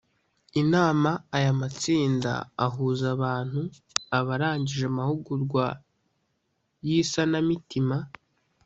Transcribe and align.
Inama 0.61 1.11
aya 1.37 1.51
matsinda 1.59 2.31
ahuza 2.65 3.05
abantu 3.15 3.61
abarangije 4.17 4.85
amahugurwa 4.91 5.65
y 6.87 6.89
isanamitima 7.01 7.97